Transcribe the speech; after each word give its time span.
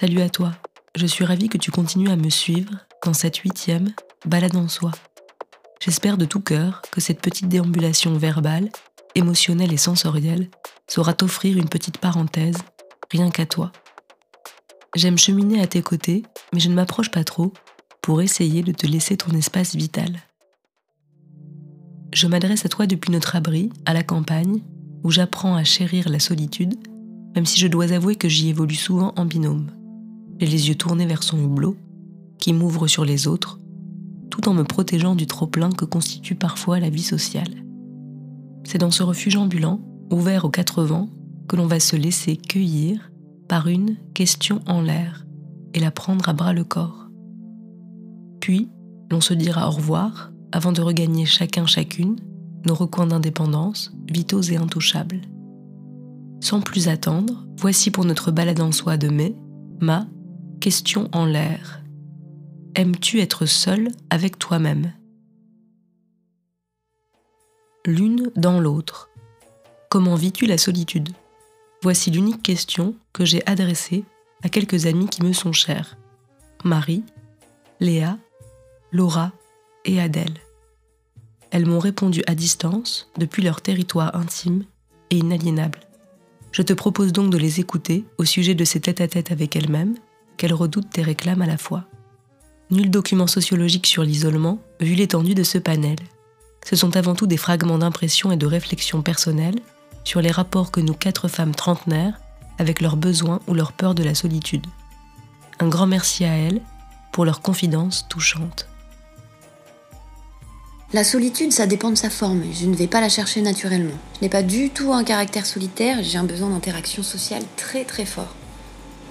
Salut 0.00 0.20
à 0.20 0.28
toi, 0.28 0.52
je 0.94 1.08
suis 1.08 1.24
ravie 1.24 1.48
que 1.48 1.58
tu 1.58 1.72
continues 1.72 2.08
à 2.08 2.14
me 2.14 2.30
suivre 2.30 2.70
dans 3.04 3.14
cette 3.14 3.38
huitième 3.38 3.92
balade 4.26 4.54
en 4.54 4.68
soi. 4.68 4.92
J'espère 5.80 6.16
de 6.16 6.24
tout 6.24 6.38
cœur 6.38 6.82
que 6.92 7.00
cette 7.00 7.20
petite 7.20 7.48
déambulation 7.48 8.16
verbale, 8.16 8.68
émotionnelle 9.16 9.72
et 9.72 9.76
sensorielle 9.76 10.50
saura 10.86 11.14
t'offrir 11.14 11.58
une 11.58 11.68
petite 11.68 11.98
parenthèse, 11.98 12.58
rien 13.10 13.28
qu'à 13.32 13.44
toi. 13.44 13.72
J'aime 14.94 15.18
cheminer 15.18 15.60
à 15.60 15.66
tes 15.66 15.82
côtés, 15.82 16.22
mais 16.52 16.60
je 16.60 16.68
ne 16.68 16.76
m'approche 16.76 17.10
pas 17.10 17.24
trop 17.24 17.52
pour 18.00 18.22
essayer 18.22 18.62
de 18.62 18.70
te 18.70 18.86
laisser 18.86 19.16
ton 19.16 19.32
espace 19.32 19.74
vital. 19.74 20.20
Je 22.14 22.28
m'adresse 22.28 22.64
à 22.64 22.68
toi 22.68 22.86
depuis 22.86 23.10
notre 23.10 23.34
abri, 23.34 23.72
à 23.84 23.94
la 23.94 24.04
campagne, 24.04 24.62
où 25.02 25.10
j'apprends 25.10 25.56
à 25.56 25.64
chérir 25.64 26.08
la 26.08 26.20
solitude, 26.20 26.76
même 27.34 27.46
si 27.46 27.58
je 27.58 27.66
dois 27.66 27.92
avouer 27.92 28.14
que 28.14 28.28
j'y 28.28 28.50
évolue 28.50 28.76
souvent 28.76 29.12
en 29.16 29.24
binôme. 29.24 29.72
J'ai 30.38 30.46
les 30.46 30.68
yeux 30.68 30.74
tournés 30.74 31.06
vers 31.06 31.22
son 31.22 31.38
hublot, 31.38 31.76
qui 32.38 32.52
m'ouvre 32.52 32.86
sur 32.86 33.04
les 33.04 33.26
autres, 33.26 33.58
tout 34.30 34.48
en 34.48 34.54
me 34.54 34.62
protégeant 34.62 35.14
du 35.14 35.26
trop-plein 35.26 35.70
que 35.70 35.84
constitue 35.84 36.36
parfois 36.36 36.78
la 36.78 36.90
vie 36.90 37.02
sociale. 37.02 37.64
C'est 38.64 38.78
dans 38.78 38.90
ce 38.90 39.02
refuge 39.02 39.36
ambulant, 39.36 39.80
ouvert 40.10 40.44
aux 40.44 40.50
quatre 40.50 40.84
vents, 40.84 41.08
que 41.48 41.56
l'on 41.56 41.66
va 41.66 41.80
se 41.80 41.96
laisser 41.96 42.36
cueillir 42.36 43.10
par 43.48 43.66
une 43.66 43.96
question 44.14 44.60
en 44.66 44.82
l'air 44.82 45.26
et 45.74 45.80
la 45.80 45.90
prendre 45.90 46.28
à 46.28 46.32
bras 46.32 46.52
le 46.52 46.64
corps. 46.64 47.08
Puis, 48.40 48.68
l'on 49.10 49.20
se 49.20 49.34
dira 49.34 49.68
au 49.68 49.72
revoir 49.72 50.30
avant 50.52 50.72
de 50.72 50.82
regagner 50.82 51.24
chacun 51.24 51.66
chacune 51.66 52.16
nos 52.66 52.74
recoins 52.74 53.06
d'indépendance, 53.06 53.92
vitaux 54.10 54.42
et 54.42 54.56
intouchables. 54.56 55.22
Sans 56.40 56.60
plus 56.60 56.88
attendre, 56.88 57.46
voici 57.58 57.90
pour 57.90 58.04
notre 58.04 58.30
balade 58.30 58.60
en 58.60 58.72
soi 58.72 58.96
de 58.96 59.08
mai, 59.08 59.34
ma 59.80 60.06
question 60.58 61.08
en 61.12 61.24
l'air. 61.24 61.82
Aimes-tu 62.74 63.20
être 63.20 63.46
seul 63.46 63.90
avec 64.10 64.38
toi-même? 64.38 64.92
L'une 67.86 68.30
dans 68.36 68.60
l'autre. 68.60 69.08
Comment 69.88 70.14
vis-tu 70.14 70.46
la 70.46 70.58
solitude? 70.58 71.10
Voici 71.82 72.10
l'unique 72.10 72.42
question 72.42 72.94
que 73.12 73.24
j'ai 73.24 73.46
adressée 73.46 74.04
à 74.42 74.48
quelques 74.48 74.86
amis 74.86 75.08
qui 75.08 75.22
me 75.22 75.32
sont 75.32 75.52
chers. 75.52 75.96
Marie, 76.64 77.04
Léa, 77.80 78.18
Laura 78.92 79.32
et 79.84 80.00
Adèle. 80.00 80.38
Elles 81.50 81.66
m'ont 81.66 81.78
répondu 81.78 82.22
à 82.26 82.34
distance 82.34 83.10
depuis 83.16 83.42
leur 83.42 83.62
territoire 83.62 84.14
intime 84.14 84.64
et 85.10 85.18
inaliénable. 85.18 85.80
Je 86.52 86.62
te 86.62 86.72
propose 86.72 87.12
donc 87.12 87.30
de 87.30 87.38
les 87.38 87.60
écouter 87.60 88.04
au 88.18 88.24
sujet 88.24 88.54
de 88.54 88.64
ces 88.64 88.80
tête-à-tête 88.80 89.30
avec 89.32 89.56
elles-mêmes, 89.56 89.94
qu'elles 90.38 90.54
redoutent 90.54 90.96
et 90.96 91.02
réclament 91.02 91.42
à 91.42 91.46
la 91.46 91.58
fois. 91.58 91.84
Nul 92.70 92.90
document 92.90 93.26
sociologique 93.26 93.86
sur 93.86 94.02
l'isolement, 94.02 94.58
vu 94.80 94.94
l'étendue 94.94 95.34
de 95.34 95.42
ce 95.42 95.58
panel. 95.58 95.98
Ce 96.66 96.76
sont 96.76 96.96
avant 96.96 97.14
tout 97.14 97.26
des 97.26 97.36
fragments 97.36 97.78
d'impression 97.78 98.32
et 98.32 98.36
de 98.36 98.46
réflexion 98.46 99.02
personnelles 99.02 99.60
sur 100.04 100.20
les 100.20 100.30
rapports 100.30 100.70
que 100.70 100.80
nous 100.80 100.94
quatre 100.94 101.28
femmes 101.28 101.54
trentenaires 101.54 102.20
avec 102.58 102.80
leurs 102.80 102.96
besoins 102.96 103.40
ou 103.46 103.54
leur 103.54 103.72
peur 103.72 103.94
de 103.94 104.02
la 104.02 104.14
solitude. 104.14 104.66
Un 105.60 105.68
grand 105.68 105.86
merci 105.86 106.24
à 106.24 106.34
elles 106.34 106.60
pour 107.12 107.24
leurs 107.24 107.40
confidences 107.40 108.06
touchantes. 108.08 108.68
La 110.92 111.04
solitude, 111.04 111.52
ça 111.52 111.66
dépend 111.66 111.90
de 111.90 111.96
sa 111.96 112.08
forme. 112.08 112.42
Je 112.52 112.64
ne 112.64 112.74
vais 112.74 112.86
pas 112.86 113.02
la 113.02 113.10
chercher 113.10 113.42
naturellement. 113.42 113.98
Je 114.16 114.22
n'ai 114.22 114.30
pas 114.30 114.42
du 114.42 114.70
tout 114.70 114.94
un 114.94 115.04
caractère 115.04 115.44
solitaire, 115.44 115.98
j'ai 116.02 116.16
un 116.16 116.24
besoin 116.24 116.48
d'interaction 116.48 117.02
sociale 117.02 117.42
très 117.56 117.84
très 117.84 118.06
fort. 118.06 118.34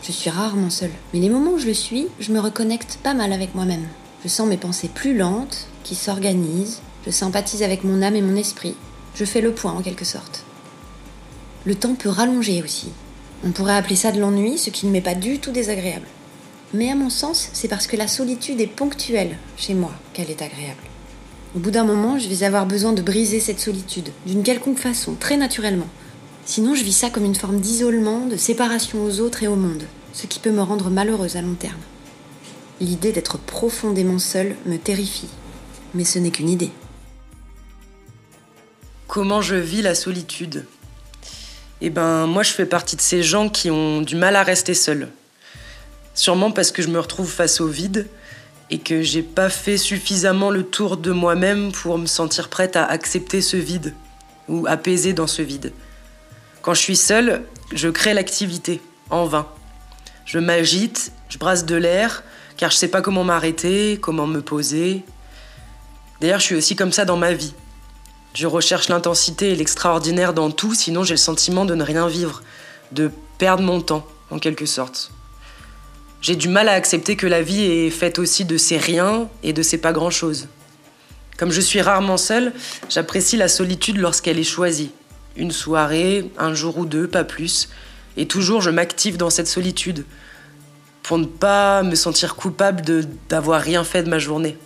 Je 0.08 0.14
suis 0.14 0.30
rarement 0.30 0.70
seule. 0.70 0.94
Mais 1.14 1.20
les 1.20 1.28
moments 1.28 1.52
où 1.52 1.58
je 1.58 1.66
le 1.66 1.74
suis, 1.74 2.08
je 2.22 2.32
me 2.32 2.40
reconnecte 2.40 2.98
pas 3.04 3.14
mal 3.14 3.34
avec 3.34 3.54
moi-même. 3.56 3.86
Je 4.24 4.30
sens 4.30 4.48
mes 4.48 4.56
pensées 4.56 4.88
plus 4.88 5.18
lentes, 5.18 5.68
qui 5.84 5.96
s'organisent, 5.96 6.80
je 7.06 7.12
sympathise 7.12 7.62
avec 7.62 7.84
mon 7.84 8.02
âme 8.02 8.16
et 8.16 8.22
mon 8.22 8.38
esprit. 8.38 8.76
Je 9.16 9.26
fais 9.26 9.42
le 9.42 9.52
point 9.52 9.74
en 9.74 9.82
quelque 9.82 10.06
sorte. 10.06 10.46
Le 11.66 11.76
temps 11.76 11.94
peut 11.94 12.08
rallonger 12.08 12.64
aussi. 12.64 12.88
On 13.46 13.52
pourrait 13.52 13.76
appeler 13.76 13.98
ça 13.98 14.14
de 14.14 14.22
l'ennui, 14.22 14.58
ce 14.58 14.70
qui 14.70 14.86
ne 14.86 14.92
m'est 14.92 15.02
pas 15.02 15.14
du 15.14 15.40
tout 15.40 15.52
désagréable. 15.52 16.08
Mais 16.74 16.90
à 16.90 16.96
mon 16.96 17.10
sens, 17.10 17.50
c'est 17.52 17.68
parce 17.68 17.86
que 17.86 17.98
la 17.98 18.08
solitude 18.08 18.62
est 18.62 18.68
ponctuelle 18.68 19.36
chez 19.58 19.74
moi 19.74 19.92
qu'elle 20.14 20.32
est 20.32 20.42
agréable. 20.42 20.84
Au 21.54 21.60
bout 21.60 21.72
d'un 21.72 21.84
moment, 21.84 22.18
je 22.18 22.30
vais 22.30 22.46
avoir 22.46 22.66
besoin 22.66 22.94
de 22.94 23.02
briser 23.02 23.42
cette 23.42 23.60
solitude, 23.60 24.12
d'une 24.26 24.44
quelconque 24.44 24.80
façon, 24.80 25.16
très 25.20 25.36
naturellement. 25.36 25.90
Sinon, 26.46 26.76
je 26.76 26.84
vis 26.86 26.94
ça 26.94 27.10
comme 27.10 27.26
une 27.26 27.36
forme 27.36 27.60
d'isolement, 27.60 28.26
de 28.26 28.38
séparation 28.38 29.04
aux 29.04 29.20
autres 29.20 29.44
et 29.44 29.50
au 29.50 29.58
monde, 29.58 29.84
ce 30.18 30.26
qui 30.26 30.40
peut 30.40 30.52
me 30.52 30.64
rendre 30.64 30.90
malheureuse 30.90 31.36
à 31.36 31.44
long 31.44 31.54
terme. 31.54 31.80
L'idée 32.82 33.12
d'être 33.12 33.38
profondément 33.38 34.18
seule 34.18 34.56
me 34.66 34.78
terrifie, 34.78 35.30
mais 35.94 36.06
ce 36.06 36.18
n'est 36.18 36.32
qu'une 36.32 36.50
idée. 36.50 36.72
Comment 39.08 39.42
je 39.42 39.54
vis 39.54 39.84
la 39.84 39.94
solitude? 39.94 40.66
Eh 41.82 41.92
ben, 41.92 42.26
moi, 42.26 42.42
je 42.42 42.50
fais 42.50 42.66
partie 42.66 42.96
de 42.96 43.02
ces 43.02 43.22
gens 43.22 43.48
qui 43.48 43.70
ont 43.70 44.02
du 44.02 44.16
mal 44.16 44.36
à 44.36 44.42
rester 44.42 44.74
seuls. 44.74 45.10
Sûrement 46.16 46.50
parce 46.50 46.72
que 46.72 46.82
je 46.82 46.88
me 46.88 47.00
retrouve 47.00 47.32
face 47.32 47.62
au 47.62 47.68
vide 47.68 48.08
et 48.72 48.80
que 48.80 49.04
j'ai 49.04 49.22
pas 49.22 49.50
fait 49.50 49.78
suffisamment 49.78 50.50
le 50.50 50.64
tour 50.64 50.98
de 50.98 51.12
moi-même 51.12 51.72
pour 51.72 52.00
me 52.00 52.08
sentir 52.08 52.50
prête 52.50 52.76
à 52.76 52.86
accepter 52.86 53.42
ce 53.42 53.56
vide 53.56 53.94
ou 54.48 54.66
apaiser 54.66 55.14
dans 55.14 55.28
ce 55.28 55.44
vide. 55.44 55.74
Quand 56.64 56.74
je 56.74 56.82
suis 56.82 56.96
seule, 56.96 57.44
je 57.72 57.90
crée 57.90 58.16
l'activité 58.16 58.82
en 59.12 59.26
vain. 59.26 59.48
Je 60.28 60.40
m'agite, 60.40 61.14
je 61.30 61.38
brasse 61.38 61.66
de 61.66 61.78
l'air, 61.78 62.22
car 62.58 62.70
je 62.70 62.76
sais 62.76 62.90
pas 62.90 63.02
comment 63.02 63.24
m'arrêter, 63.24 63.98
comment 64.02 64.28
me 64.28 64.42
poser. 64.42 65.04
D'ailleurs, 66.20 66.42
je 66.42 66.46
suis 66.46 66.56
aussi 66.56 66.76
comme 66.76 66.92
ça 66.92 67.06
dans 67.06 67.16
ma 67.16 67.32
vie. 67.32 67.54
Je 68.34 68.46
recherche 68.46 68.90
l'intensité 68.90 69.52
et 69.52 69.56
l'extraordinaire 69.56 70.34
dans 70.34 70.52
tout, 70.52 70.74
sinon 70.74 71.06
j'ai 71.06 71.14
le 71.14 71.18
sentiment 71.18 71.64
de 71.64 71.76
ne 71.76 71.84
rien 71.84 72.10
vivre, 72.10 72.44
de 72.92 73.10
perdre 73.38 73.64
mon 73.64 73.80
temps, 73.80 74.06
en 74.30 74.38
quelque 74.38 74.66
sorte. 74.66 75.12
J'ai 76.20 76.36
du 76.36 76.50
mal 76.50 76.68
à 76.68 76.74
accepter 76.74 77.16
que 77.16 77.26
la 77.26 77.42
vie 77.42 77.64
est 77.64 77.90
faite 77.90 78.20
aussi 78.20 78.44
de 78.44 78.58
ces 78.58 78.78
riens 78.78 79.30
et 79.44 79.54
de 79.54 79.64
ces 79.64 79.78
pas 79.78 79.94
grand-chose. 79.94 80.50
Comme 81.38 81.52
je 81.52 81.62
suis 81.62 81.82
rarement 81.82 82.18
seule, 82.18 82.52
j'apprécie 82.90 83.38
la 83.38 83.48
solitude 83.48 83.96
lorsqu'elle 83.96 84.40
est 84.40 84.44
choisie. 84.44 84.92
Une 85.38 85.52
soirée, 85.52 86.30
un 86.38 86.54
jour 86.54 86.80
ou 86.80 86.86
deux, 86.86 87.08
pas 87.08 87.24
plus. 87.24 87.70
Et 88.18 88.28
toujours, 88.28 88.62
je 88.62 88.72
m'active 88.72 89.16
dans 89.16 89.30
cette 89.30 89.48
solitude 89.48 90.04
pour 91.04 91.20
ne 91.20 91.26
pas 91.26 91.84
me 91.84 91.96
sentir 91.96 92.36
coupable 92.36 92.82
d'avoir 93.30 93.62
rien 93.62 93.84
fait 93.84 94.04
de 94.04 94.10
ma 94.10 94.20
journée. 94.20 94.58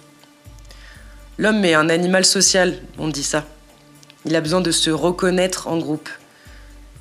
L'homme 1.38 1.64
est 1.66 1.76
un 1.76 1.90
animal 1.90 2.26
social, 2.26 2.80
on 2.98 3.10
dit 3.10 3.24
ça. 3.24 3.46
Il 4.26 4.36
a 4.36 4.42
besoin 4.42 4.62
de 4.62 4.72
se 4.72 4.90
reconnaître 4.90 5.68
en 5.68 5.78
groupe. 5.78 6.10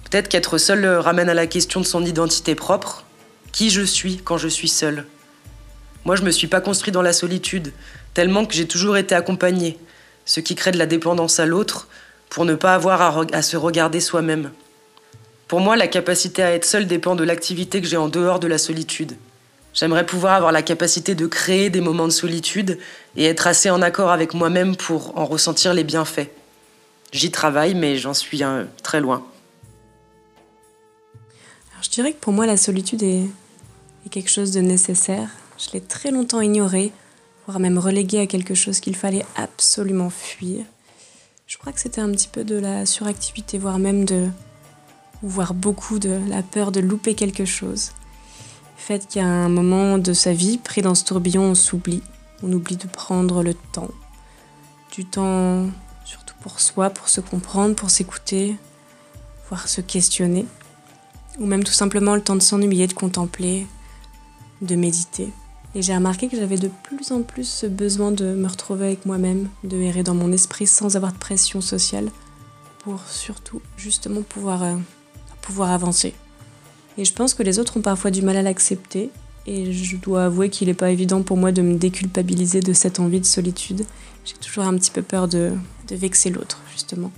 Peut-être 0.04 0.28
qu'être 0.28 0.58
seul 0.58 0.84
ramène 0.86 1.28
à 1.28 1.34
la 1.34 1.46
question 1.46 1.80
de 1.80 1.86
son 1.86 2.04
identité 2.04 2.54
propre, 2.54 3.04
qui 3.52 3.70
je 3.70 3.82
suis 3.82 4.18
quand 4.18 4.38
je 4.38 4.48
suis 4.48 4.68
seule. 4.68 5.06
Moi, 6.04 6.16
je 6.16 6.22
me 6.22 6.30
suis 6.30 6.48
pas 6.48 6.60
construit 6.60 6.92
dans 6.92 7.02
la 7.02 7.12
solitude, 7.12 7.72
tellement 8.12 8.44
que 8.44 8.54
j'ai 8.54 8.66
toujours 8.66 8.96
été 8.96 9.14
accompagné, 9.14 9.78
ce 10.24 10.40
qui 10.40 10.54
crée 10.54 10.72
de 10.72 10.78
la 10.78 10.86
dépendance 10.86 11.38
à 11.38 11.46
l'autre 11.46 11.88
pour 12.28 12.44
ne 12.44 12.54
pas 12.54 12.74
avoir 12.74 13.24
à 13.32 13.42
se 13.42 13.56
regarder 13.56 14.00
soi-même. 14.00 14.50
Pour 15.50 15.58
moi, 15.58 15.74
la 15.74 15.88
capacité 15.88 16.44
à 16.44 16.52
être 16.52 16.64
seule 16.64 16.86
dépend 16.86 17.16
de 17.16 17.24
l'activité 17.24 17.80
que 17.80 17.86
j'ai 17.88 17.96
en 17.96 18.06
dehors 18.06 18.38
de 18.38 18.46
la 18.46 18.56
solitude. 18.56 19.16
J'aimerais 19.74 20.06
pouvoir 20.06 20.34
avoir 20.34 20.52
la 20.52 20.62
capacité 20.62 21.16
de 21.16 21.26
créer 21.26 21.70
des 21.70 21.80
moments 21.80 22.06
de 22.06 22.12
solitude 22.12 22.78
et 23.16 23.24
être 23.24 23.48
assez 23.48 23.68
en 23.68 23.82
accord 23.82 24.12
avec 24.12 24.32
moi-même 24.32 24.76
pour 24.76 25.18
en 25.18 25.26
ressentir 25.26 25.74
les 25.74 25.82
bienfaits. 25.82 26.28
J'y 27.10 27.32
travaille, 27.32 27.74
mais 27.74 27.96
j'en 27.96 28.14
suis 28.14 28.44
un, 28.44 28.68
très 28.84 29.00
loin. 29.00 29.26
Alors, 31.72 31.82
je 31.82 31.90
dirais 31.90 32.12
que 32.12 32.20
pour 32.20 32.32
moi, 32.32 32.46
la 32.46 32.56
solitude 32.56 33.02
est, 33.02 33.26
quelque 34.12 34.30
chose 34.30 34.52
de 34.52 34.60
nécessaire. 34.60 35.30
Je 35.58 35.72
l'ai 35.72 35.80
très 35.80 36.12
longtemps 36.12 36.40
ignoré, 36.40 36.92
voire 37.48 37.58
même 37.58 37.76
relégué 37.78 38.20
à 38.20 38.28
quelque 38.28 38.54
chose 38.54 38.78
qu'il 38.78 38.94
fallait 38.94 39.26
absolument 39.34 40.10
fuir. 40.10 40.64
Je 41.48 41.58
crois 41.58 41.72
que 41.72 41.80
c'était 41.80 42.02
un 42.02 42.12
petit 42.12 42.28
peu 42.28 42.44
de 42.44 42.54
la 42.54 42.86
suractivité, 42.86 43.58
voire 43.58 43.80
même 43.80 44.04
de, 44.04 44.28
voire 45.22 45.54
beaucoup 45.54 45.98
de 45.98 46.20
la 46.28 46.42
peur 46.42 46.72
de 46.72 46.80
louper 46.80 47.14
quelque 47.14 47.44
chose. 47.44 47.92
Le 48.76 48.82
fait 48.82 49.16
a 49.18 49.24
un 49.24 49.48
moment 49.48 49.98
de 49.98 50.12
sa 50.12 50.32
vie, 50.32 50.58
pris 50.58 50.82
dans 50.82 50.94
ce 50.94 51.04
tourbillon, 51.04 51.42
on 51.42 51.54
s'oublie. 51.54 52.02
On 52.42 52.52
oublie 52.52 52.76
de 52.76 52.86
prendre 52.86 53.42
le 53.42 53.54
temps. 53.54 53.90
Du 54.92 55.04
temps 55.04 55.66
surtout 56.04 56.34
pour 56.40 56.60
soi, 56.60 56.90
pour 56.90 57.08
se 57.08 57.20
comprendre, 57.20 57.76
pour 57.76 57.90
s'écouter, 57.90 58.56
voire 59.48 59.68
se 59.68 59.80
questionner. 59.80 60.46
Ou 61.38 61.46
même 61.46 61.64
tout 61.64 61.72
simplement 61.72 62.14
le 62.14 62.22
temps 62.22 62.36
de 62.36 62.42
s'ennuyer, 62.42 62.86
de 62.86 62.94
contempler, 62.94 63.66
de 64.62 64.74
méditer. 64.74 65.32
Et 65.74 65.82
j'ai 65.82 65.94
remarqué 65.94 66.28
que 66.28 66.36
j'avais 66.36 66.58
de 66.58 66.70
plus 66.82 67.12
en 67.12 67.22
plus 67.22 67.48
ce 67.48 67.66
besoin 67.66 68.10
de 68.10 68.34
me 68.34 68.48
retrouver 68.48 68.86
avec 68.86 69.06
moi-même, 69.06 69.48
de 69.62 69.76
errer 69.76 70.02
dans 70.02 70.14
mon 70.14 70.32
esprit 70.32 70.66
sans 70.66 70.96
avoir 70.96 71.12
de 71.12 71.18
pression 71.18 71.60
sociale, 71.60 72.10
pour 72.80 73.00
surtout 73.06 73.62
justement 73.76 74.22
pouvoir, 74.22 74.64
euh, 74.64 74.74
pouvoir 75.40 75.70
avancer. 75.70 76.14
Et 76.98 77.04
je 77.04 77.12
pense 77.12 77.34
que 77.34 77.42
les 77.42 77.58
autres 77.58 77.76
ont 77.76 77.82
parfois 77.82 78.10
du 78.10 78.22
mal 78.22 78.36
à 78.36 78.42
l'accepter. 78.42 79.10
Et 79.46 79.72
je 79.72 79.96
dois 79.96 80.24
avouer 80.26 80.50
qu'il 80.50 80.68
n'est 80.68 80.74
pas 80.74 80.90
évident 80.90 81.22
pour 81.22 81.36
moi 81.36 81.50
de 81.50 81.62
me 81.62 81.76
déculpabiliser 81.76 82.60
de 82.60 82.72
cette 82.72 83.00
envie 83.00 83.20
de 83.20 83.26
solitude. 83.26 83.84
J'ai 84.24 84.34
toujours 84.34 84.64
un 84.64 84.76
petit 84.76 84.90
peu 84.90 85.02
peur 85.02 85.28
de, 85.28 85.52
de 85.88 85.96
vexer 85.96 86.30
l'autre, 86.30 86.60
justement. 86.72 87.10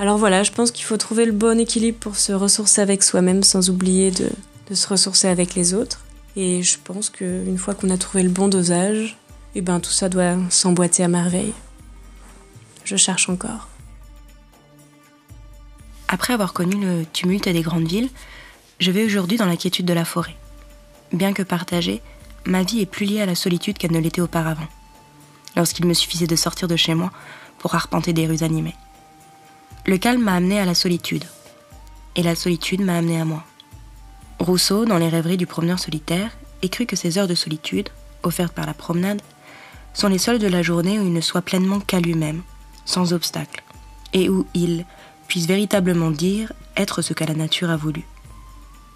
Alors 0.00 0.18
voilà, 0.18 0.42
je 0.42 0.50
pense 0.50 0.72
qu'il 0.72 0.84
faut 0.84 0.96
trouver 0.96 1.24
le 1.24 1.32
bon 1.32 1.60
équilibre 1.60 1.98
pour 1.98 2.16
se 2.16 2.32
ressourcer 2.32 2.80
avec 2.80 3.04
soi-même 3.04 3.44
sans 3.44 3.70
oublier 3.70 4.10
de, 4.10 4.28
de, 4.68 4.74
se 4.74 4.88
ressourcer 4.88 5.28
avec 5.28 5.54
les 5.54 5.72
autres. 5.74 6.04
Et 6.34 6.64
je 6.64 6.78
pense 6.82 7.10
qu'une 7.10 7.58
fois 7.58 7.74
qu'on 7.74 7.90
a 7.90 7.96
trouvé 7.96 8.24
le 8.24 8.30
bon 8.30 8.48
dosage, 8.48 9.16
eh 9.54 9.60
ben, 9.60 9.78
tout 9.78 9.92
ça 9.92 10.08
doit 10.08 10.36
s'emboîter 10.50 11.04
à 11.04 11.08
merveille. 11.08 11.54
Je 12.84 12.96
cherche 12.96 13.28
encore. 13.28 13.68
Après 16.14 16.32
avoir 16.32 16.52
connu 16.52 16.76
le 16.76 17.04
tumulte 17.04 17.48
des 17.48 17.62
grandes 17.62 17.88
villes, 17.88 18.08
je 18.78 18.92
vais 18.92 19.04
aujourd'hui 19.04 19.36
dans 19.36 19.46
la 19.46 19.56
quiétude 19.56 19.84
de 19.84 19.92
la 19.92 20.04
forêt. 20.04 20.36
Bien 21.12 21.32
que 21.32 21.42
partagée, 21.42 22.02
ma 22.46 22.62
vie 22.62 22.82
est 22.82 22.86
plus 22.86 23.04
liée 23.04 23.20
à 23.20 23.26
la 23.26 23.34
solitude 23.34 23.76
qu'elle 23.76 23.90
ne 23.90 23.98
l'était 23.98 24.20
auparavant, 24.20 24.68
lorsqu'il 25.56 25.86
me 25.86 25.92
suffisait 25.92 26.28
de 26.28 26.36
sortir 26.36 26.68
de 26.68 26.76
chez 26.76 26.94
moi 26.94 27.10
pour 27.58 27.74
arpenter 27.74 28.12
des 28.12 28.28
rues 28.28 28.44
animées. 28.44 28.76
Le 29.86 29.98
calme 29.98 30.22
m'a 30.22 30.34
amené 30.34 30.60
à 30.60 30.64
la 30.64 30.76
solitude, 30.76 31.24
et 32.14 32.22
la 32.22 32.36
solitude 32.36 32.82
m'a 32.82 32.98
amené 32.98 33.20
à 33.20 33.24
moi. 33.24 33.42
Rousseau, 34.38 34.84
dans 34.84 34.98
les 34.98 35.08
rêveries 35.08 35.36
du 35.36 35.48
promeneur 35.48 35.80
solitaire, 35.80 36.30
écrit 36.62 36.86
que 36.86 36.94
ces 36.94 37.18
heures 37.18 37.26
de 37.26 37.34
solitude, 37.34 37.88
offertes 38.22 38.54
par 38.54 38.66
la 38.66 38.74
promenade, 38.74 39.20
sont 39.94 40.06
les 40.06 40.18
seules 40.18 40.38
de 40.38 40.46
la 40.46 40.62
journée 40.62 41.00
où 41.00 41.06
il 41.06 41.12
ne 41.12 41.20
soit 41.20 41.42
pleinement 41.42 41.80
qu'à 41.80 41.98
lui-même, 41.98 42.42
sans 42.84 43.12
obstacle, 43.12 43.64
et 44.12 44.28
où 44.28 44.46
il 44.54 44.86
puisse 45.28 45.46
véritablement 45.46 46.10
dire 46.10 46.52
être 46.76 47.02
ce 47.02 47.12
que 47.12 47.24
la 47.24 47.34
nature 47.34 47.70
a 47.70 47.76
voulu. 47.76 48.04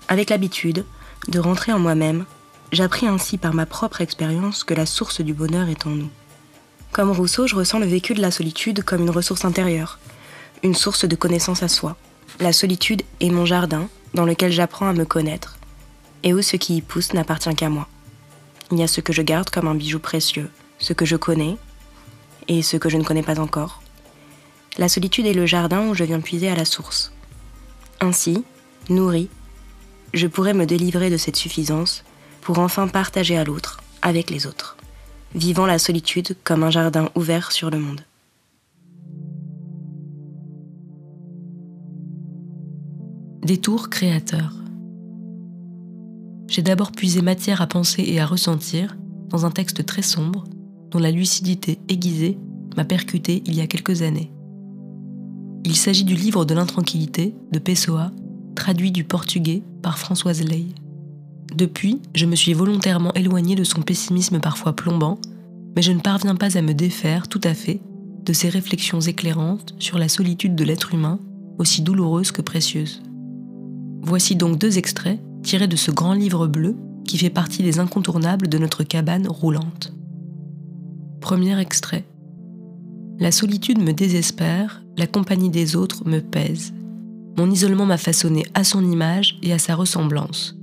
Avec 0.08 0.30
l'habitude 0.30 0.84
de 1.28 1.38
rentrer 1.38 1.72
en 1.72 1.78
moi-même, 1.78 2.25
j'appris 2.72 3.06
ainsi 3.06 3.38
par 3.38 3.54
ma 3.54 3.66
propre 3.66 4.00
expérience 4.00 4.64
que 4.64 4.75
la 4.75 4.86
source 4.86 5.20
du 5.20 5.34
bonheur 5.34 5.69
est 5.69 5.86
en 5.86 5.90
nous. 5.90 6.10
Comme 6.92 7.10
Rousseau, 7.10 7.46
je 7.46 7.54
ressens 7.54 7.78
le 7.78 7.86
vécu 7.86 8.14
de 8.14 8.22
la 8.22 8.30
solitude 8.30 8.82
comme 8.82 9.02
une 9.02 9.10
ressource 9.10 9.44
intérieure, 9.44 9.98
une 10.62 10.75
source 10.75 11.04
de 11.04 11.16
connaissance 11.16 11.62
à 11.62 11.69
soi. 11.69 11.96
La 12.40 12.52
solitude 12.52 13.02
est 13.20 13.31
mon 13.31 13.44
jardin 13.44 13.88
dans 14.14 14.24
lequel 14.24 14.52
j'apprends 14.52 14.88
à 14.88 14.92
me 14.92 15.04
connaître, 15.04 15.58
et 16.22 16.32
où 16.32 16.42
ce 16.42 16.56
qui 16.56 16.76
y 16.76 16.82
pousse 16.82 17.12
n'appartient 17.12 17.54
qu'à 17.54 17.69
moi. 17.69 17.88
Il 18.70 18.78
y 18.78 18.82
a 18.82 18.88
ce 18.88 19.00
que 19.00 19.12
je 19.12 19.22
garde 19.22 19.50
comme 19.50 19.69
un 19.69 19.74
bijou 19.74 19.98
précieux, 19.98 20.50
ce 20.78 20.92
que 20.92 21.04
je 21.04 21.16
connais 21.16 21.56
et 22.48 22.62
ce 22.62 22.76
que 22.76 22.88
je 22.88 22.96
ne 22.96 23.04
connais 23.04 23.22
pas 23.22 23.40
encore. 23.40 23.82
La 24.76 24.88
solitude 24.88 25.26
est 25.26 25.32
le 25.32 25.47
jardin 25.47 25.88
où 25.88 25.94
je 25.94 26.05
viens 26.05 26.20
puiser 26.20 26.49
à 26.49 26.55
la 26.55 26.65
source. 26.65 27.12
Ainsi, 28.00 28.44
nourri, 28.91 29.29
je 30.15 30.26
pourrais 30.26 30.55
me 30.55 30.67
délivrer 30.67 31.11
de 31.11 31.17
cette 31.17 31.37
suffisance 31.37 32.05
pour 32.41 32.59
enfin 32.59 32.88
partager 32.88 33.37
à 33.37 33.44
l'autre, 33.44 33.81
avec 34.03 34.31
les 34.31 34.47
autres, 34.47 34.76
vivant 35.35 35.67
la 35.67 35.79
solitude 35.79 36.37
comme 36.44 36.62
un 36.62 36.70
jardin 36.70 37.11
ouvert 37.15 37.53
sur 37.53 37.70
le 37.70 37.79
monde. 37.79 38.03
Détour 43.43 43.88
créateur. 43.88 44.53
J'ai 46.49 46.62
d'abord 46.62 46.93
puisé 46.93 47.23
matière 47.23 47.62
à 47.62 47.67
penser 47.67 48.05
et 48.06 48.20
à 48.20 48.26
ressentir 48.26 48.97
dans 49.29 49.44
un 49.44 49.50
texte 49.50 49.85
très 49.85 50.03
sombre 50.03 50.44
dont 50.91 50.99
la 50.99 51.11
lucidité 51.11 51.79
aiguisée 51.88 52.38
m'a 52.76 52.85
percuté 52.85 53.43
il 53.47 53.55
y 53.55 53.61
a 53.61 53.67
quelques 53.67 54.03
années. 54.03 54.31
Il 55.69 55.76
s'agit 55.76 56.05
du 56.05 56.15
livre 56.15 56.47
de 56.47 56.55
l'intranquillité 56.55 57.35
de 57.53 57.59
Pessoa, 57.59 58.11
traduit 58.55 58.91
du 58.91 59.05
portugais 59.05 59.62
par 59.82 59.99
Françoise 59.99 60.43
Ley. 60.43 60.65
Depuis, 61.55 62.00
je 62.15 62.25
me 62.25 62.37
suis 62.37 62.55
volontairement 62.55 63.12
éloignée 63.12 63.55
de 63.55 63.65
son 63.65 63.82
pessimisme 63.82 64.41
parfois 64.41 64.75
plombant, 64.75 65.19
mais 65.76 65.82
je 65.82 65.93
ne 65.93 66.00
parviens 66.00 66.37
pas 66.37 66.56
à 66.56 66.62
me 66.62 66.73
défaire 66.73 67.29
tout 67.29 67.43
à 67.44 67.53
fait 67.53 67.82
de 68.25 68.32
ses 68.32 68.49
réflexions 68.49 69.03
éclairantes 69.03 69.75
sur 69.79 69.99
la 69.99 70.09
solitude 70.09 70.55
de 70.55 70.65
l'être 70.65 70.94
humain, 70.94 71.19
aussi 71.59 71.82
douloureuse 71.82 72.32
que 72.32 72.41
précieuse. 72.41 73.03
Voici 74.00 74.37
donc 74.37 74.59
deux 74.59 74.79
extraits 74.79 75.20
tirés 75.43 75.69
de 75.69 75.76
ce 75.76 75.91
grand 75.91 76.15
livre 76.15 76.47
bleu 76.47 76.76
qui 77.05 77.19
fait 77.19 77.29
partie 77.29 77.62
des 77.62 77.79
incontournables 77.79 78.49
de 78.49 78.56
notre 78.56 78.85
cabane 78.85 79.29
roulante. 79.29 79.93
Premier 81.20 81.61
extrait. 81.61 82.06
La 83.20 83.32
solitude 83.32 83.82
me 83.82 83.93
désespère, 83.93 84.81
la 84.97 85.09
compagnie 85.09 85.50
des 85.50 85.75
autres 85.75 86.06
me 86.06 86.20
pèse. 86.20 86.73
Mon 87.37 87.50
isolement 87.50 87.85
m'a 87.85 87.97
façonné 87.97 88.47
à 88.55 88.62
son 88.62 88.88
image 88.88 89.41
et 89.43 89.53
à 89.53 89.59
sa 89.59 89.75
ressemblance. 89.75 90.56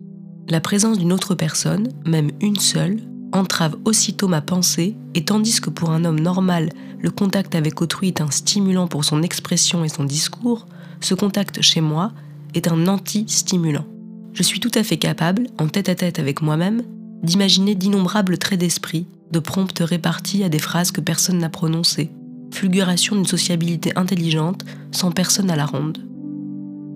La 0.48 0.62
présence 0.62 0.98
d'une 0.98 1.12
autre 1.12 1.36
personne, 1.36 1.90
même 2.06 2.32
une 2.40 2.56
seule, 2.56 3.02
entrave 3.34 3.76
aussitôt 3.84 4.30
ma 4.30 4.40
pensée, 4.40 4.96
et 5.16 5.26
tandis 5.26 5.60
que 5.60 5.70
pour 5.70 5.90
un 5.90 6.06
homme 6.06 6.20
normal, 6.22 6.70
le 7.02 7.12
contact 7.12 7.56
avec 7.56 7.82
autrui 7.82 8.08
est 8.08 8.22
un 8.22 8.32
stimulant 8.32 8.88
pour 8.88 9.04
son 9.04 9.22
expression 9.22 9.84
et 9.84 9.90
son 9.90 10.06
discours, 10.06 10.66
ce 11.02 11.14
contact 11.14 11.62
chez 11.62 11.82
moi 11.82 12.14
est 12.54 12.70
un 12.70 12.88
anti-stimulant. 12.88 13.86
Je 14.32 14.44
suis 14.44 14.62
tout 14.62 14.72
à 14.76 14.84
fait 14.84 14.98
capable, 14.98 15.48
en 15.60 15.68
tête-à-tête 15.68 16.20
avec 16.20 16.42
moi-même, 16.42 16.84
d'imaginer 17.22 17.76
d'innombrables 17.76 18.38
traits 18.38 18.62
d'esprit, 18.62 19.08
de 19.32 19.40
promptes 19.40 19.84
réparties 19.84 20.46
à 20.46 20.50
des 20.50 20.60
phrases 20.60 20.92
que 20.92 21.02
personne 21.02 21.40
n'a 21.40 21.50
prononcées, 21.50 22.12
fulguration 22.56 23.16
d'une 23.16 23.26
sociabilité 23.26 23.92
intelligente 23.96 24.66
sans 24.92 25.12
personne 25.12 25.52
à 25.52 25.56
la 25.56 25.66
ronde. 25.66 26.00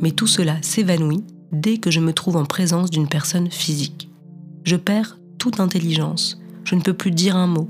Mais 0.02 0.12
tout 0.12 0.28
cela 0.28 0.56
s'évanouit 0.62 1.24
dès 1.52 1.78
que 1.78 1.92
je 1.92 2.00
me 2.00 2.14
trouve 2.14 2.38
en 2.38 2.46
présence 2.46 2.90
d'une 2.90 3.08
personne 3.08 3.52
physique. 3.52 4.10
Je 4.64 4.78
perds 4.78 5.20
toute 5.38 5.60
intelligence, 5.60 6.40
je 6.64 6.76
ne 6.76 6.82
peux 6.82 6.94
plus 6.94 7.12
dire 7.12 7.36
un 7.36 7.48
mot, 7.48 7.70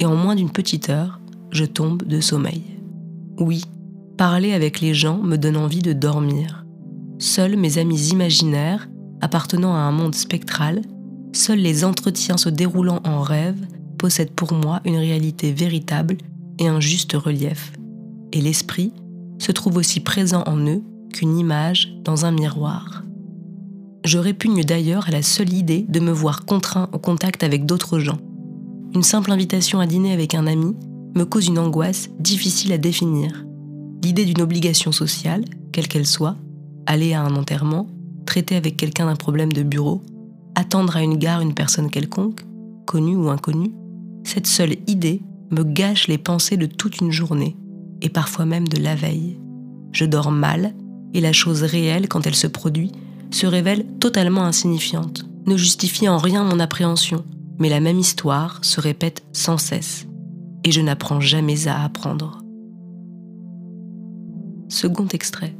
et 0.00 0.06
en 0.06 0.16
moins 0.16 0.34
d'une 0.34 0.50
petite 0.50 0.90
heure, 0.90 1.20
je 1.50 1.64
tombe 1.64 2.04
de 2.04 2.20
sommeil. 2.20 2.62
Oui, 3.38 3.64
parler 4.16 4.52
avec 4.52 4.80
les 4.80 4.94
gens 4.94 5.18
me 5.18 5.36
donne 5.36 5.56
envie 5.56 5.82
de 5.82 5.92
dormir. 5.92 6.64
Seuls 7.18 7.56
mes 7.56 7.78
amis 7.78 8.08
imaginaires, 8.08 8.88
appartenant 9.20 9.74
à 9.74 9.78
un 9.78 9.92
monde 9.92 10.14
spectral, 10.14 10.82
seuls 11.32 11.58
les 11.58 11.84
entretiens 11.84 12.36
se 12.36 12.48
déroulant 12.48 13.00
en 13.04 13.20
rêve, 13.20 13.66
possèdent 13.98 14.34
pour 14.34 14.52
moi 14.52 14.80
une 14.84 14.96
réalité 14.96 15.52
véritable 15.52 16.18
et 16.58 16.68
un 16.68 16.80
juste 16.80 17.12
relief. 17.12 17.72
Et 18.32 18.40
l'esprit 18.40 18.92
se 19.38 19.52
trouve 19.52 19.76
aussi 19.76 20.00
présent 20.00 20.42
en 20.46 20.58
eux 20.66 20.82
qu'une 21.12 21.38
image 21.38 21.94
dans 22.04 22.24
un 22.24 22.32
miroir. 22.32 23.04
Je 24.04 24.18
répugne 24.18 24.62
d'ailleurs 24.62 25.08
à 25.08 25.10
la 25.10 25.22
seule 25.22 25.52
idée 25.52 25.84
de 25.88 26.00
me 26.00 26.12
voir 26.12 26.44
contraint 26.44 26.88
au 26.92 26.98
contact 26.98 27.42
avec 27.42 27.66
d'autres 27.66 27.98
gens. 27.98 28.18
Une 28.94 29.02
simple 29.02 29.32
invitation 29.32 29.80
à 29.80 29.86
dîner 29.86 30.12
avec 30.12 30.34
un 30.34 30.46
ami 30.46 30.74
me 31.14 31.24
cause 31.24 31.48
une 31.48 31.58
angoisse 31.58 32.08
difficile 32.20 32.72
à 32.72 32.78
définir. 32.78 33.44
L'idée 34.02 34.24
d'une 34.24 34.42
obligation 34.42 34.92
sociale, 34.92 35.44
quelle 35.72 35.88
qu'elle 35.88 36.06
soit, 36.06 36.36
aller 36.86 37.14
à 37.14 37.22
un 37.22 37.34
enterrement, 37.34 37.88
traiter 38.26 38.54
avec 38.54 38.76
quelqu'un 38.76 39.06
d'un 39.06 39.16
problème 39.16 39.52
de 39.52 39.62
bureau, 39.62 40.02
attendre 40.54 40.96
à 40.96 41.02
une 41.02 41.16
gare 41.16 41.40
une 41.40 41.54
personne 41.54 41.90
quelconque, 41.90 42.42
connue 42.86 43.16
ou 43.16 43.28
inconnue, 43.28 43.72
cette 44.24 44.46
seule 44.46 44.76
idée 44.86 45.20
me 45.50 45.62
gâche 45.62 46.08
les 46.08 46.18
pensées 46.18 46.56
de 46.56 46.66
toute 46.66 47.00
une 47.00 47.12
journée, 47.12 47.56
et 48.02 48.08
parfois 48.08 48.44
même 48.44 48.68
de 48.68 48.78
la 48.78 48.94
veille. 48.94 49.38
Je 49.92 50.04
dors 50.04 50.30
mal, 50.30 50.74
et 51.14 51.20
la 51.20 51.32
chose 51.32 51.62
réelle, 51.62 52.08
quand 52.08 52.26
elle 52.26 52.34
se 52.34 52.46
produit, 52.46 52.92
se 53.30 53.46
révèle 53.46 53.86
totalement 54.00 54.44
insignifiante, 54.44 55.26
ne 55.46 55.56
justifie 55.56 56.08
en 56.08 56.18
rien 56.18 56.44
mon 56.44 56.60
appréhension, 56.60 57.24
mais 57.58 57.68
la 57.68 57.80
même 57.80 57.98
histoire 57.98 58.58
se 58.62 58.80
répète 58.80 59.24
sans 59.32 59.58
cesse, 59.58 60.06
et 60.64 60.70
je 60.70 60.80
n'apprends 60.80 61.20
jamais 61.20 61.68
à 61.68 61.84
apprendre. 61.84 62.42
Second 64.68 65.08
extrait. 65.08 65.56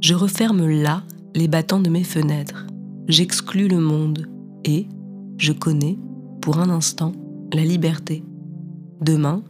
Je 0.00 0.14
referme 0.14 0.68
là 0.68 1.02
les 1.34 1.48
battants 1.48 1.80
de 1.80 1.90
mes 1.90 2.04
fenêtres, 2.04 2.66
j'exclus 3.08 3.68
le 3.68 3.80
monde, 3.80 4.26
et 4.64 4.86
je 5.38 5.52
connais, 5.52 5.98
pour 6.40 6.58
un 6.58 6.70
instant, 6.70 7.12
la 7.52 7.64
liberté. 7.64 8.24
Demain, 9.00 9.42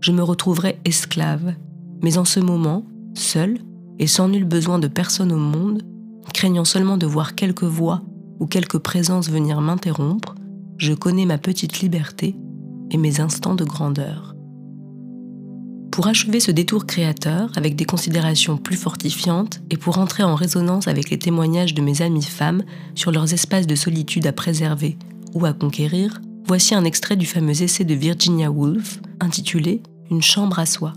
je 0.00 0.12
me 0.12 0.22
retrouverai 0.22 0.78
esclave, 0.84 1.54
mais 2.02 2.18
en 2.18 2.24
ce 2.24 2.40
moment, 2.40 2.84
seul 3.14 3.58
et 3.98 4.06
sans 4.06 4.28
nul 4.28 4.44
besoin 4.44 4.78
de 4.78 4.88
personne 4.88 5.32
au 5.32 5.38
monde, 5.38 5.82
craignant 6.32 6.64
seulement 6.64 6.96
de 6.96 7.06
voir 7.06 7.34
quelques 7.34 7.64
voix 7.64 8.02
ou 8.40 8.46
quelques 8.46 8.78
présences 8.78 9.30
venir 9.30 9.60
m'interrompre, 9.60 10.34
je 10.78 10.92
connais 10.92 11.26
ma 11.26 11.38
petite 11.38 11.80
liberté 11.80 12.34
et 12.90 12.96
mes 12.96 13.20
instants 13.20 13.54
de 13.54 13.64
grandeur. 13.64 14.34
Pour 15.90 16.08
achever 16.08 16.40
ce 16.40 16.50
détour 16.50 16.86
créateur 16.86 17.52
avec 17.54 17.76
des 17.76 17.84
considérations 17.84 18.56
plus 18.56 18.76
fortifiantes 18.76 19.60
et 19.70 19.76
pour 19.76 19.98
entrer 19.98 20.24
en 20.24 20.34
résonance 20.34 20.88
avec 20.88 21.08
les 21.08 21.20
témoignages 21.20 21.72
de 21.72 21.82
mes 21.82 22.02
amies 22.02 22.24
femmes 22.24 22.64
sur 22.96 23.12
leurs 23.12 23.32
espaces 23.32 23.68
de 23.68 23.76
solitude 23.76 24.26
à 24.26 24.32
préserver 24.32 24.98
ou 25.34 25.44
à 25.44 25.52
conquérir, 25.52 26.20
voici 26.46 26.74
un 26.74 26.84
extrait 26.84 27.16
du 27.16 27.26
fameux 27.26 27.62
essai 27.62 27.84
de 27.84 27.94
Virginia 27.94 28.50
Woolf 28.50 29.00
intitulé 29.20 29.82
Une 30.10 30.22
chambre 30.22 30.58
à 30.58 30.66
soi. 30.66 30.92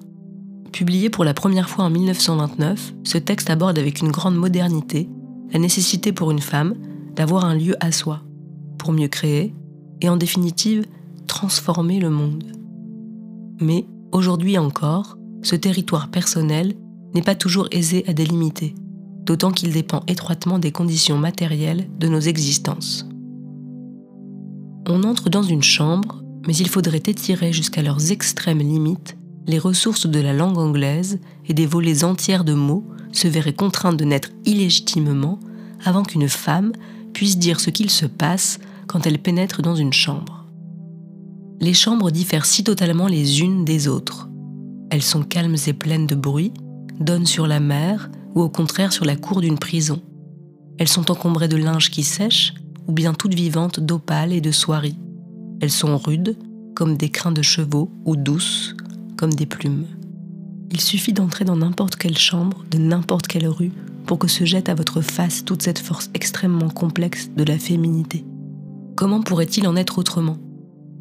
Publié 0.71 1.09
pour 1.09 1.23
la 1.23 1.33
première 1.33 1.69
fois 1.69 1.85
en 1.85 1.89
1929, 1.89 2.93
ce 3.03 3.17
texte 3.17 3.49
aborde 3.49 3.79
avec 3.79 4.01
une 4.01 4.11
grande 4.11 4.35
modernité 4.35 5.09
la 5.53 5.59
nécessité 5.59 6.11
pour 6.11 6.31
une 6.31 6.41
femme 6.41 6.75
d'avoir 7.15 7.45
un 7.45 7.55
lieu 7.55 7.75
à 7.79 7.91
soi, 7.91 8.21
pour 8.77 8.91
mieux 8.91 9.07
créer 9.07 9.53
et 10.01 10.09
en 10.09 10.17
définitive 10.17 10.85
transformer 11.25 11.99
le 11.99 12.09
monde. 12.09 12.43
Mais 13.61 13.85
aujourd'hui 14.11 14.57
encore, 14.57 15.17
ce 15.41 15.55
territoire 15.55 16.09
personnel 16.09 16.75
n'est 17.15 17.21
pas 17.21 17.35
toujours 17.35 17.69
aisé 17.71 18.03
à 18.07 18.13
délimiter, 18.13 18.75
d'autant 19.23 19.51
qu'il 19.51 19.71
dépend 19.71 20.03
étroitement 20.07 20.59
des 20.59 20.71
conditions 20.71 21.17
matérielles 21.17 21.87
de 21.97 22.07
nos 22.07 22.19
existences. 22.19 23.07
On 24.89 25.03
entre 25.03 25.29
dans 25.29 25.43
une 25.43 25.63
chambre, 25.63 26.23
mais 26.47 26.55
il 26.55 26.69
faudrait 26.69 27.03
étirer 27.05 27.51
jusqu'à 27.51 27.81
leurs 27.81 28.11
extrêmes 28.11 28.59
limites 28.59 29.17
les 29.47 29.59
ressources 29.59 30.07
de 30.07 30.19
la 30.19 30.33
langue 30.33 30.57
anglaise 30.57 31.19
et 31.45 31.53
des 31.53 31.65
volets 31.65 32.03
entières 32.03 32.43
de 32.43 32.53
mots 32.53 32.85
se 33.11 33.27
verraient 33.27 33.53
contraintes 33.53 33.97
de 33.97 34.05
naître 34.05 34.29
illégitimement 34.45 35.39
avant 35.83 36.03
qu'une 36.03 36.27
femme 36.27 36.73
puisse 37.13 37.37
dire 37.37 37.59
ce 37.59 37.69
qu'il 37.69 37.89
se 37.89 38.05
passe 38.05 38.59
quand 38.87 39.05
elle 39.05 39.19
pénètre 39.19 39.61
dans 39.61 39.75
une 39.75 39.93
chambre. 39.93 40.45
Les 41.59 41.73
chambres 41.73 42.11
diffèrent 42.11 42.45
si 42.45 42.63
totalement 42.63 43.07
les 43.07 43.41
unes 43.41 43.65
des 43.65 43.87
autres. 43.87 44.29
Elles 44.89 45.01
sont 45.01 45.23
calmes 45.23 45.55
et 45.65 45.73
pleines 45.73 46.07
de 46.07 46.15
bruit, 46.15 46.53
donnent 46.99 47.25
sur 47.25 47.47
la 47.47 47.59
mer 47.59 48.09
ou 48.35 48.41
au 48.41 48.49
contraire 48.49 48.93
sur 48.93 49.05
la 49.05 49.15
cour 49.15 49.41
d'une 49.41 49.57
prison. 49.57 50.01
Elles 50.77 50.87
sont 50.87 51.09
encombrées 51.09 51.47
de 51.47 51.57
linge 51.57 51.89
qui 51.89 52.03
sèche 52.03 52.53
ou 52.87 52.93
bien 52.93 53.13
toutes 53.13 53.33
vivantes 53.33 53.79
d'opales 53.79 54.33
et 54.33 54.41
de 54.41 54.51
soieries. 54.51 54.97
Elles 55.59 55.71
sont 55.71 55.97
rudes, 55.97 56.37
comme 56.75 56.97
des 56.97 57.09
crins 57.09 57.31
de 57.31 57.41
chevaux, 57.41 57.91
ou 58.05 58.15
douces, 58.15 58.75
comme 59.17 59.33
des 59.33 59.45
plumes. 59.45 59.85
Il 60.71 60.81
suffit 60.81 61.13
d'entrer 61.13 61.45
dans 61.45 61.55
n'importe 61.55 61.95
quelle 61.95 62.17
chambre, 62.17 62.65
de 62.69 62.77
n'importe 62.77 63.27
quelle 63.27 63.47
rue, 63.47 63.71
pour 64.05 64.19
que 64.19 64.27
se 64.27 64.45
jette 64.45 64.69
à 64.69 64.75
votre 64.75 65.01
face 65.01 65.43
toute 65.43 65.61
cette 65.61 65.79
force 65.79 66.09
extrêmement 66.13 66.69
complexe 66.69 67.29
de 67.35 67.43
la 67.43 67.57
féminité. 67.57 68.25
Comment 68.95 69.21
pourrait-il 69.21 69.67
en 69.67 69.75
être 69.75 69.97
autrement? 69.97 70.37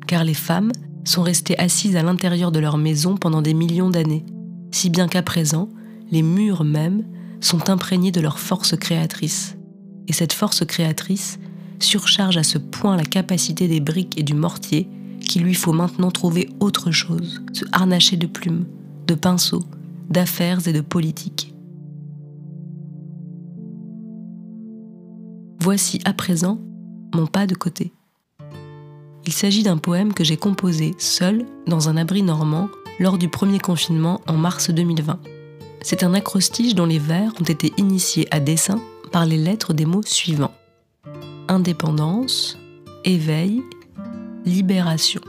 Car 0.07 0.25
les 0.25 0.35
femmes 0.35 0.73
sont 1.05 1.23
restées 1.23 1.59
assises 1.59 1.97
à 1.97 2.03
l'intérieur 2.03 2.53
de 2.53 2.59
leur 2.59 2.79
maison 2.79 3.17
pendant 3.17 3.43
des 3.43 3.55
millions 3.55 3.91
d'années, 3.91 4.25
si 4.73 4.91
bien 4.91 5.09
qu'à 5.09 5.23
présent, 5.23 5.69
les 6.11 6.23
murs 6.23 6.65
mêmes 6.65 7.05
sont 7.41 7.71
imprégnés 7.71 8.13
de 8.13 8.21
leur 8.21 8.39
force 8.39 8.77
créatrice. 8.77 9.57
Et 10.09 10.13
cette 10.13 10.33
force 10.33 10.65
créatrice 10.65 11.39
surcharge 11.81 12.37
à 12.37 12.43
ce 12.43 12.59
point 12.59 12.97
la 12.97 13.05
capacité 13.05 13.69
des 13.69 13.81
briques 13.81 14.19
et 14.19 14.23
du 14.23 14.35
mortier 14.35 14.89
qu'il 15.21 15.43
lui 15.43 15.55
faut 15.55 15.73
maintenant 15.73 16.11
trouver 16.11 16.49
autre 16.61 16.91
chose, 16.91 17.43
se 17.53 17.65
harnacher 17.73 18.17
de 18.17 18.27
plumes, 18.27 18.67
de 19.07 19.15
pinceaux, 19.15 19.65
d'affaires 20.09 20.67
et 20.69 20.73
de 20.73 20.81
politique. 20.81 21.55
Voici 25.61 25.99
à 26.05 26.13
présent 26.13 26.61
mon 27.15 27.27
pas 27.27 27.47
de 27.47 27.55
côté. 27.55 27.93
Il 29.27 29.33
s'agit 29.33 29.65
d'un 29.65 29.79
poème 29.79 30.15
que 30.15 30.23
j'ai 30.23 30.37
composé 30.37 30.95
seul 30.99 31.45
dans 31.67 31.89
un 31.89 31.97
abri 31.97 32.23
normand 32.23 32.69
lors 33.01 33.19
du 33.19 33.29
premier 33.29 33.59
confinement 33.59 34.21
en 34.29 34.35
mars 34.35 34.71
2020. 34.71 35.19
C'est 35.83 36.05
un 36.05 36.15
acrostiche 36.15 36.75
dont 36.75 36.87
les 36.87 37.01
vers 37.01 37.33
ont 37.41 37.45
été 37.45 37.73
initiés 37.77 38.29
à 38.31 38.39
dessin 38.39 38.81
par 39.11 39.27
les 39.27 39.37
lettres 39.37 39.73
des 39.73 39.87
mots 39.87 40.03
suivants. 40.05 40.55
Indépendance, 41.49 42.59
éveil, 43.05 43.63
libération. 44.45 45.21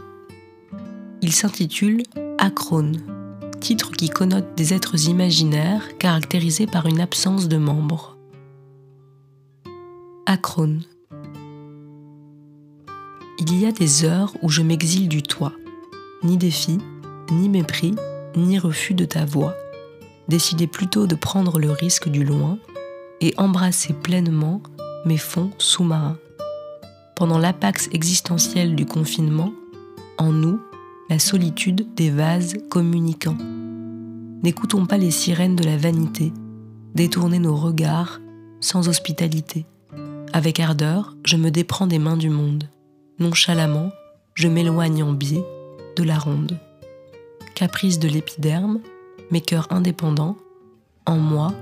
Il 1.22 1.32
s'intitule 1.32 2.02
Acrone, 2.40 3.04
titre 3.60 3.92
qui 3.92 4.10
connote 4.10 4.56
des 4.56 4.74
êtres 4.74 5.10
imaginaires 5.10 5.96
caractérisés 6.00 6.66
par 6.66 6.88
une 6.88 7.02
absence 7.02 7.48
de 7.48 7.58
membres. 7.58 8.18
Acrone. 10.26 10.82
Il 13.38 13.62
y 13.62 13.68
a 13.68 13.72
des 13.72 14.04
heures 14.04 14.34
où 14.42 14.50
je 14.50 14.64
m'exile 14.64 15.10
du 15.10 15.22
toit, 15.22 15.54
ni 16.24 16.38
défi, 16.38 16.80
ni 17.32 17.48
mépris, 17.48 17.94
ni 18.36 18.58
refus 18.58 18.96
de 18.96 19.06
ta 19.06 19.24
voix, 19.24 19.56
décidé 20.28 20.66
plutôt 20.66 21.06
de 21.06 21.14
prendre 21.14 21.60
le 21.60 21.70
risque 21.70 22.10
du 22.10 22.24
loin 22.24 22.58
et 23.22 23.36
embrasser 23.38 23.94
pleinement 23.94 24.64
mes 25.08 25.18
fonds 25.18 25.52
sous-marins. 25.58 26.18
Pendant 27.16 27.40
l'apax 27.40 27.90
existentiel 27.94 28.76
du 28.76 28.86
confinement, 28.86 29.54
en 30.18 30.32
nous, 30.32 30.60
la 31.10 31.18
solitude 31.18 31.88
des 31.96 32.10
vases 32.10 32.58
communicants. 32.70 33.38
N'écoutons 34.44 34.86
pas 34.86 34.98
les 34.98 35.12
sirènes 35.12 35.56
de 35.56 35.64
la 35.64 35.78
vanité, 35.78 36.34
détourner 36.94 37.40
nos 37.40 37.56
regards 37.56 38.20
sans 38.60 38.90
hospitalité. 38.90 39.66
Avec 40.34 40.60
ardeur, 40.60 41.16
je 41.26 41.38
me 41.38 41.52
déprends 41.52 41.88
des 41.88 42.00
mains 42.00 42.18
du 42.18 42.30
monde. 42.30 42.66
Nonchalamment, 43.20 43.92
je 44.34 44.48
m'éloigne 44.48 45.04
en 45.04 45.14
biais 45.14 45.46
de 45.96 46.04
la 46.04 46.20
ronde. 46.20 46.60
Caprice 47.56 47.98
de 47.98 48.10
l'épiderme, 48.10 48.82
mes 49.32 49.42
cœurs 49.42 49.68
indépendants, 49.72 50.38
en 51.06 51.18
moi, 51.18 51.54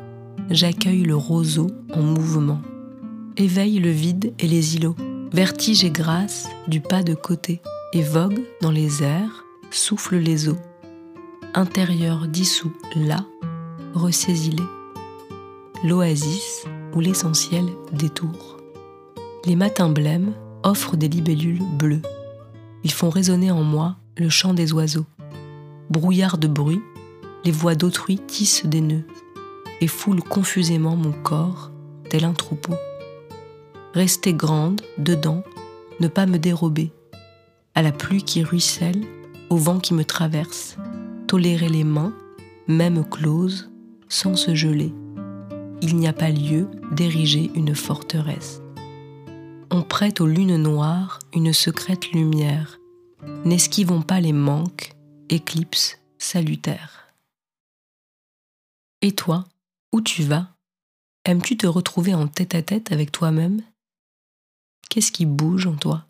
j'accueille 0.49 1.03
le 1.03 1.15
roseau 1.15 1.67
en 1.93 2.01
mouvement. 2.01 2.59
Éveille 3.37 3.79
le 3.79 3.89
vide 3.89 4.33
et 4.39 4.47
les 4.47 4.77
îlots, 4.77 4.95
vertige 5.33 5.83
et 5.83 5.91
grâce 5.91 6.47
du 6.69 6.79
pas 6.79 7.03
de 7.03 7.13
côté 7.13 7.61
et 7.91 8.01
vogue 8.01 8.39
dans 8.61 8.71
les 8.71 9.03
airs, 9.03 9.43
souffle 9.71 10.15
les 10.15 10.47
eaux. 10.47 10.57
Intérieur 11.53 12.27
dissous 12.27 12.71
là, 12.95 13.25
ressaisis-les. 13.93 14.63
L'oasis 15.83 16.63
où 16.93 17.01
l'essentiel 17.01 17.65
détour. 17.91 18.55
Les 19.45 19.57
matins 19.57 19.89
blêmes 19.89 20.33
offrent 20.63 20.95
des 20.95 21.09
libellules 21.09 21.61
bleues. 21.77 22.03
Ils 22.85 22.93
font 22.93 23.09
résonner 23.09 23.51
en 23.51 23.63
moi 23.63 23.97
le 24.15 24.29
chant 24.29 24.53
des 24.53 24.71
oiseaux. 24.71 25.05
Brouillard 25.89 26.37
de 26.37 26.47
bruit, 26.47 26.81
les 27.43 27.51
voix 27.51 27.75
d'autrui 27.75 28.17
tissent 28.17 28.65
des 28.65 28.81
nœuds 28.81 29.05
et 29.81 29.87
foulent 29.87 30.23
confusément 30.23 30.95
mon 30.95 31.11
corps 31.11 31.69
tel 32.09 32.23
un 32.23 32.33
troupeau. 32.33 32.75
Rester 33.95 34.33
grande, 34.33 34.81
dedans, 34.97 35.41
ne 36.01 36.09
pas 36.09 36.25
me 36.25 36.37
dérober, 36.37 36.91
à 37.75 37.81
la 37.81 37.93
pluie 37.93 38.23
qui 38.23 38.43
ruisselle, 38.43 39.05
au 39.49 39.55
vent 39.55 39.79
qui 39.79 39.93
me 39.93 40.03
traverse, 40.03 40.75
tolérer 41.27 41.69
les 41.69 41.85
mains, 41.85 42.13
même 42.67 43.07
closes, 43.07 43.71
sans 44.09 44.35
se 44.35 44.53
geler. 44.53 44.93
Il 45.81 45.95
n'y 45.95 46.09
a 46.09 46.13
pas 46.13 46.29
lieu 46.29 46.69
d'ériger 46.91 47.49
une 47.55 47.73
forteresse. 47.73 48.61
On 49.71 49.81
prête 49.81 50.19
aux 50.19 50.27
lunes 50.27 50.57
noires 50.57 51.19
une 51.33 51.53
secrète 51.53 52.11
lumière. 52.11 52.81
N'esquivons 53.45 54.01
pas 54.01 54.19
les 54.19 54.33
manques, 54.33 54.93
éclipses 55.29 55.99
salutaires. 56.17 57.13
Et 59.01 59.13
toi, 59.13 59.45
où 59.93 60.01
tu 60.01 60.21
vas? 60.23 60.49
Aimes-tu 61.23 61.55
te 61.55 61.65
retrouver 61.65 62.13
en 62.13 62.27
tête 62.27 62.55
à 62.55 62.61
tête 62.61 62.91
avec 62.91 63.13
toi-même? 63.13 63.61
Qu'est-ce 64.89 65.11
qui 65.11 65.25
bouge 65.25 65.67
en 65.67 65.75
toi? 65.75 66.05